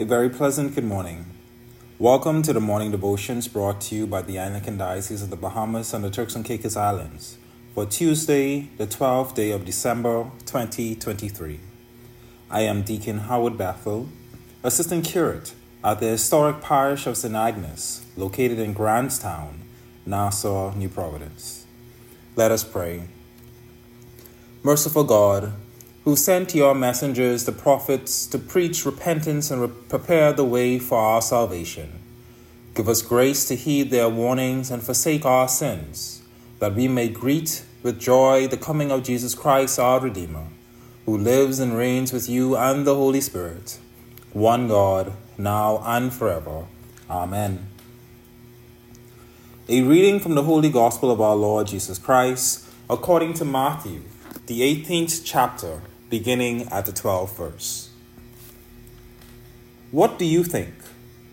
[0.00, 1.26] A very pleasant good morning.
[1.98, 5.92] Welcome to the morning devotions brought to you by the Anglican Diocese of the Bahamas
[5.92, 7.36] and the Turks and Caicos Islands
[7.74, 11.60] for Tuesday, the 12th day of December 2023.
[12.48, 14.08] I am Deacon Howard Bethel,
[14.64, 15.52] Assistant Curate
[15.84, 17.34] at the historic parish of St.
[17.34, 19.60] Agnes, located in Grants Town,
[20.06, 21.66] Nassau, New Providence.
[22.36, 23.02] Let us pray.
[24.62, 25.52] Merciful God,
[26.10, 30.98] who sent your messengers, the prophets, to preach repentance and re- prepare the way for
[30.98, 31.88] our salvation.
[32.74, 36.22] Give us grace to heed their warnings and forsake our sins,
[36.58, 40.48] that we may greet with joy the coming of Jesus Christ, our Redeemer,
[41.06, 43.78] who lives and reigns with you and the Holy Spirit,
[44.32, 46.66] one God, now and forever.
[47.08, 47.68] Amen.
[49.68, 54.02] A reading from the Holy Gospel of our Lord Jesus Christ, according to Matthew,
[54.46, 57.90] the 18th chapter beginning at the 12th verse.
[59.92, 60.74] What do you think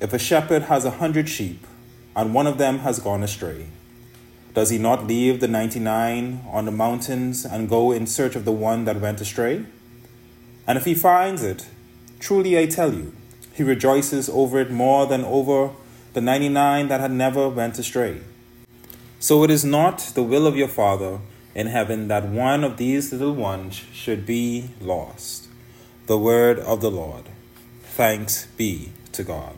[0.00, 1.64] if a shepherd has a hundred sheep
[2.14, 3.68] and one of them has gone astray?
[4.52, 8.52] Does he not leave the 99 on the mountains and go in search of the
[8.52, 9.64] one that went astray?
[10.66, 11.66] And if he finds it,
[12.18, 13.12] truly I tell you,
[13.52, 15.70] he rejoices over it more than over
[16.12, 18.20] the 99 that had never went astray.
[19.20, 21.18] So it is not the will of your Father
[21.54, 25.48] in heaven that one of these little ones should be lost.
[26.06, 27.24] The word of the Lord.
[27.82, 29.54] Thanks be to God.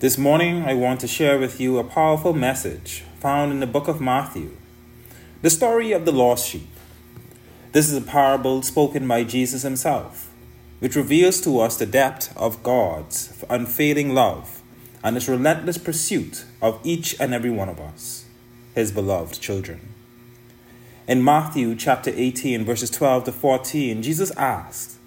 [0.00, 3.86] This morning, I want to share with you a powerful message found in the book
[3.86, 4.56] of Matthew
[5.42, 6.68] the story of the lost sheep.
[7.70, 10.32] This is a parable spoken by Jesus himself,
[10.80, 14.60] which reveals to us the depth of God's unfailing love
[15.04, 18.24] and his relentless pursuit of each and every one of us,
[18.74, 19.91] his beloved children.
[21.08, 24.98] In Matthew chapter 18, verses 12 to 14, Jesus asked,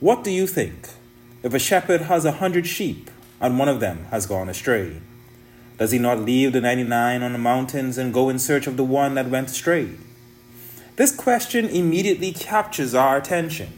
[0.00, 0.88] What do you think?
[1.44, 3.08] If a shepherd has a hundred sheep
[3.40, 5.00] and one of them has gone astray,
[5.78, 8.82] does he not leave the 99 on the mountains and go in search of the
[8.82, 9.90] one that went astray?
[10.96, 13.68] This question immediately captures our attention,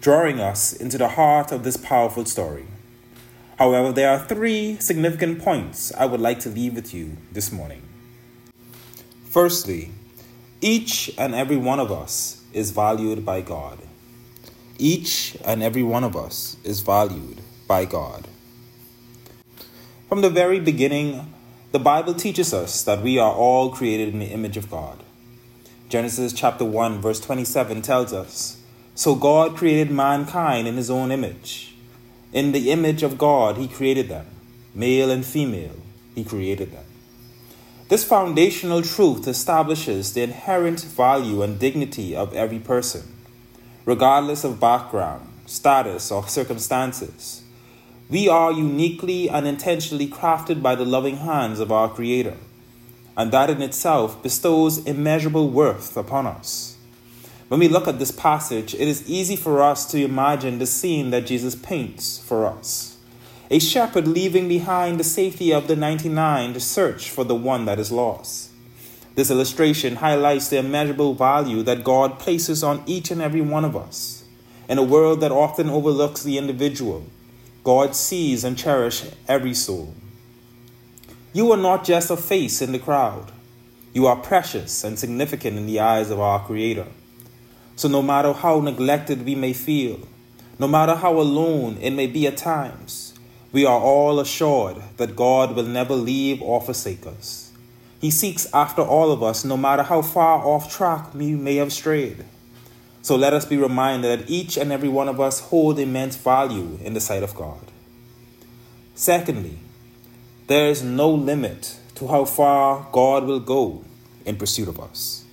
[0.00, 2.64] drawing us into the heart of this powerful story.
[3.58, 7.82] However, there are three significant points I would like to leave with you this morning.
[9.24, 9.92] Firstly,
[10.62, 13.78] each and every one of us is valued by God.
[14.78, 18.28] Each and every one of us is valued by God.
[20.08, 21.34] From the very beginning,
[21.72, 25.02] the Bible teaches us that we are all created in the image of God.
[25.88, 28.58] Genesis chapter 1 verse 27 tells us,
[28.94, 31.74] "So God created mankind in his own image.
[32.32, 34.26] In the image of God he created them,
[34.74, 35.76] male and female,
[36.14, 36.91] he created them."
[37.92, 43.02] This foundational truth establishes the inherent value and dignity of every person,
[43.84, 47.42] regardless of background, status, or circumstances.
[48.08, 52.38] We are uniquely and intentionally crafted by the loving hands of our Creator,
[53.14, 56.78] and that in itself bestows immeasurable worth upon us.
[57.48, 61.10] When we look at this passage, it is easy for us to imagine the scene
[61.10, 62.91] that Jesus paints for us
[63.52, 67.78] a shepherd leaving behind the safety of the 99 to search for the one that
[67.78, 68.50] is lost.
[69.14, 73.76] This illustration highlights the immeasurable value that God places on each and every one of
[73.76, 74.24] us.
[74.70, 77.04] In a world that often overlooks the individual,
[77.62, 79.92] God sees and cherishes every soul.
[81.34, 83.32] You are not just a face in the crowd.
[83.92, 86.86] You are precious and significant in the eyes of our Creator.
[87.76, 90.00] So, no matter how neglected we may feel,
[90.58, 93.11] no matter how alone it may be at times,
[93.52, 97.52] we are all assured that God will never leave or forsake us.
[98.00, 101.72] He seeks after all of us, no matter how far off track we may have
[101.72, 102.24] strayed.
[103.02, 106.78] So let us be reminded that each and every one of us hold immense value
[106.82, 107.70] in the sight of God.
[108.94, 109.58] Secondly,
[110.46, 113.84] there is no limit to how far God will go
[114.24, 115.24] in pursuit of us.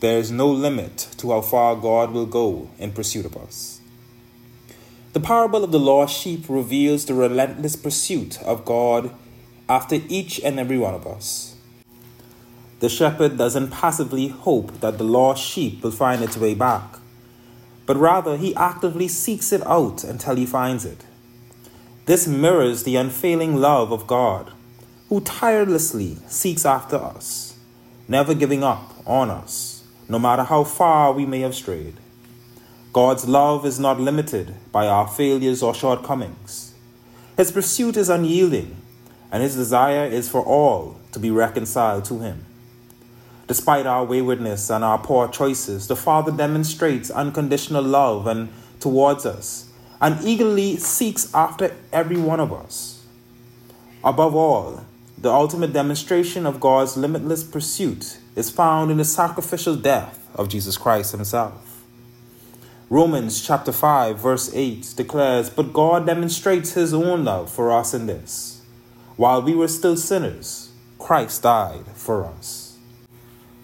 [0.00, 3.79] There is no limit to how far God will go in pursuit of us.
[5.12, 9.12] The parable of the lost sheep reveals the relentless pursuit of God
[9.68, 11.56] after each and every one of us.
[12.78, 16.98] The shepherd doesn't passively hope that the lost sheep will find its way back,
[17.86, 21.04] but rather he actively seeks it out until he finds it.
[22.06, 24.52] This mirrors the unfailing love of God,
[25.08, 27.56] who tirelessly seeks after us,
[28.06, 31.96] never giving up on us, no matter how far we may have strayed.
[32.92, 36.74] God's love is not limited by our failures or shortcomings.
[37.36, 38.76] His pursuit is unyielding,
[39.30, 42.44] and his desire is for all to be reconciled to him.
[43.46, 48.48] Despite our waywardness and our poor choices, the Father demonstrates unconditional love and
[48.80, 49.70] towards us
[50.00, 53.04] and eagerly seeks after every one of us.
[54.02, 54.84] Above all,
[55.18, 60.78] the ultimate demonstration of God's limitless pursuit is found in the sacrificial death of Jesus
[60.78, 61.69] Christ Himself.
[62.92, 68.06] Romans chapter 5, verse 8 declares, But God demonstrates His own love for us in
[68.06, 68.62] this.
[69.14, 72.76] While we were still sinners, Christ died for us.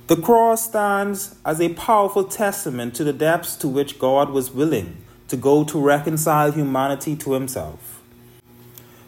[0.07, 4.99] The cross stands as a powerful testament to the depths to which God was willing
[5.27, 8.01] to go to reconcile humanity to Himself.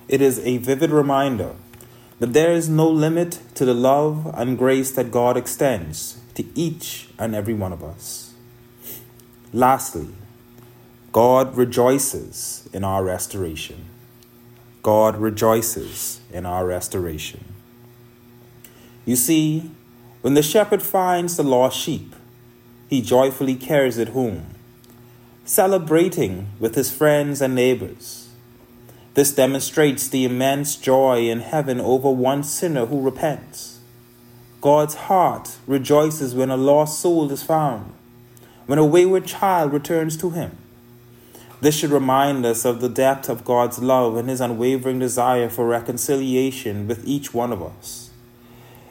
[0.09, 1.55] It is a vivid reminder
[2.19, 7.09] that there is no limit to the love and grace that God extends to each
[7.21, 8.29] and every one of us.
[9.53, 10.09] Lastly,
[11.13, 13.87] God rejoices in our restoration.
[14.83, 17.45] God rejoices in our restoration.
[19.05, 19.71] You see,
[20.21, 22.15] when the shepherd finds the lost sheep,
[22.89, 24.55] he joyfully carries it home,
[25.45, 28.29] celebrating with his friends and neighbors
[29.19, 33.81] this demonstrates the immense joy in heaven over one sinner who repents.
[34.61, 37.95] God's heart rejoices when a lost soul is found,
[38.69, 40.55] when a wayward child returns to Him.
[41.63, 45.67] This should remind us of the depth of God's love and His unwavering desire for
[45.67, 48.11] reconciliation with each one of us.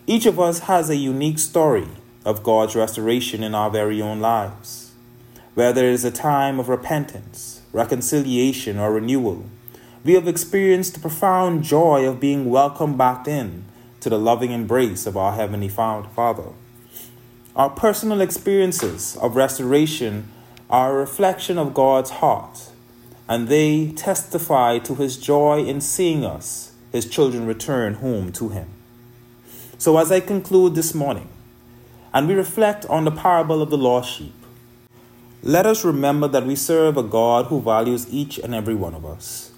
[0.07, 1.89] Each of us has a unique story
[2.25, 4.93] of God's restoration in our very own lives.
[5.53, 9.45] Whether it is a time of repentance, reconciliation, or renewal,
[10.03, 13.65] we have experienced the profound joy of being welcomed back in
[13.99, 16.49] to the loving embrace of our Heavenly Father.
[17.57, 20.31] Our personal experiences of restoration
[20.69, 22.69] are a reflection of God's heart,
[23.27, 28.67] and they testify to His joy in seeing us, His children, return home to Him.
[29.79, 31.29] So, as I conclude this morning,
[32.13, 34.35] and we reflect on the parable of the lost sheep,
[35.41, 39.03] let us remember that we serve a God who values each and every one of
[39.03, 39.51] us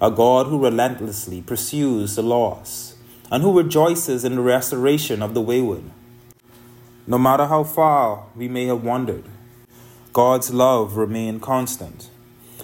[0.00, 2.94] a God who relentlessly pursues the lost
[3.32, 5.90] and who rejoices in the restoration of the wayward.
[7.04, 9.24] No matter how far we may have wandered,
[10.12, 12.08] God's love remains constant,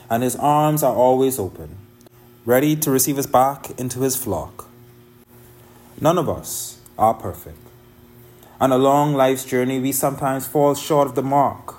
[0.08, 1.76] and his arms are always open,
[2.44, 4.68] ready to receive us back into his flock.
[6.00, 7.58] None of us are perfect.
[8.60, 11.74] On a long life's journey, we sometimes fall short of the mark.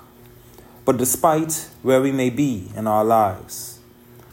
[0.83, 3.79] But despite where we may be in our lives,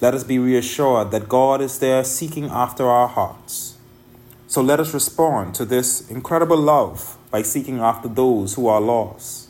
[0.00, 3.76] let us be reassured that God is there seeking after our hearts.
[4.48, 9.48] So let us respond to this incredible love by seeking after those who are lost,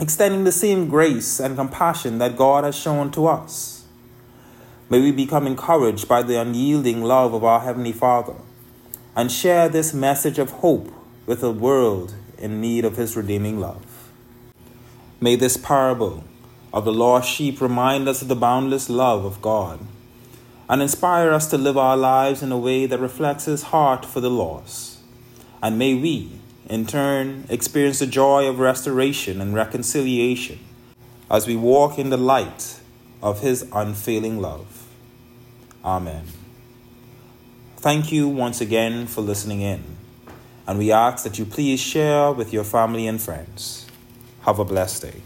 [0.00, 3.84] extending the same grace and compassion that God has shown to us.
[4.88, 8.36] May we become encouraged by the unyielding love of our Heavenly Father
[9.16, 10.92] and share this message of hope
[11.26, 14.10] with a world in need of His redeeming love.
[15.20, 16.22] May this parable
[16.72, 19.80] of the lost sheep remind us of the boundless love of God
[20.68, 24.20] and inspire us to live our lives in a way that reflects His heart for
[24.20, 24.98] the lost.
[25.62, 30.58] And may we, in turn, experience the joy of restoration and reconciliation
[31.30, 32.80] as we walk in the light
[33.22, 34.86] of His unfailing love.
[35.84, 36.24] Amen.
[37.76, 39.82] Thank you once again for listening in,
[40.66, 43.86] and we ask that you please share with your family and friends.
[44.42, 45.22] Have a blessed day.